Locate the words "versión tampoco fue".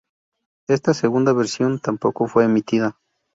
1.31-2.45